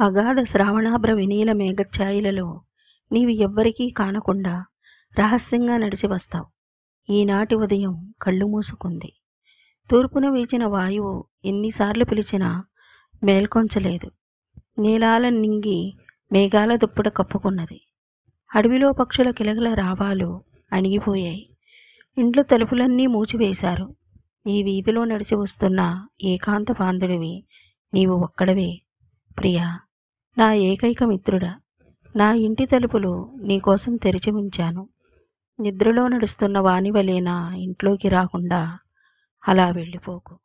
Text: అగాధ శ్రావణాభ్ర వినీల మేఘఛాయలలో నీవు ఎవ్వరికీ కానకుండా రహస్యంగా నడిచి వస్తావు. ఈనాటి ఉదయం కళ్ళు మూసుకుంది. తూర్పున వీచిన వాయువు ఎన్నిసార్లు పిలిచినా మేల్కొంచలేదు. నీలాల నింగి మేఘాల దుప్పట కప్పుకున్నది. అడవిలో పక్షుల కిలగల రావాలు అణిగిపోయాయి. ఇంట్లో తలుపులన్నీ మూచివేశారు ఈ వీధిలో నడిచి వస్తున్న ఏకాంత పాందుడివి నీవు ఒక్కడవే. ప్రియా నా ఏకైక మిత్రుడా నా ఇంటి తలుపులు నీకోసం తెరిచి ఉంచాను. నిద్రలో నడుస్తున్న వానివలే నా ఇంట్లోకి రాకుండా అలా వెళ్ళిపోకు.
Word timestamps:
అగాధ 0.00 0.42
శ్రావణాభ్ర 0.42 1.12
వినీల 1.12 1.52
మేఘఛాయలలో 1.52 2.62
నీవు 3.12 3.30
ఎవ్వరికీ 3.30 3.90
కానకుండా 3.90 4.64
రహస్యంగా 5.18 5.76
నడిచి 5.76 6.06
వస్తావు. 6.06 6.46
ఈనాటి 7.12 7.54
ఉదయం 7.54 8.14
కళ్ళు 8.22 8.46
మూసుకుంది. 8.46 9.12
తూర్పున 9.90 10.28
వీచిన 10.28 10.64
వాయువు 10.64 11.24
ఎన్నిసార్లు 11.44 12.04
పిలిచినా 12.04 12.64
మేల్కొంచలేదు. 13.24 14.10
నీలాల 14.78 15.28
నింగి 15.28 15.94
మేఘాల 16.32 16.76
దుప్పట 16.76 17.08
కప్పుకున్నది. 17.08 17.80
అడవిలో 18.54 18.92
పక్షుల 18.92 19.30
కిలగల 19.30 19.74
రావాలు 19.74 20.44
అణిగిపోయాయి. 20.72 21.48
ఇంట్లో 22.18 22.42
తలుపులన్నీ 22.42 23.06
మూచివేశారు 23.06 23.96
ఈ 24.46 24.62
వీధిలో 24.62 25.04
నడిచి 25.04 25.34
వస్తున్న 25.34 26.06
ఏకాంత 26.22 26.72
పాందుడివి 26.72 27.44
నీవు 27.94 28.14
ఒక్కడవే. 28.14 28.82
ప్రియా 29.42 29.78
నా 30.38 30.52
ఏకైక 30.52 31.04
మిత్రుడా 31.04 31.60
నా 32.16 32.32
ఇంటి 32.32 32.66
తలుపులు 32.66 33.30
నీకోసం 33.42 33.96
తెరిచి 33.96 34.30
ఉంచాను. 34.30 34.88
నిద్రలో 35.60 36.08
నడుస్తున్న 36.08 36.58
వానివలే 36.58 37.20
నా 37.20 37.54
ఇంట్లోకి 37.54 38.08
రాకుండా 38.08 38.78
అలా 39.48 39.70
వెళ్ళిపోకు. 39.70 40.38